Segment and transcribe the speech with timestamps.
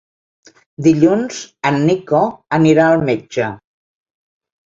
[0.87, 1.41] Dilluns
[1.71, 2.21] en Nico
[2.59, 3.51] anirà al metge.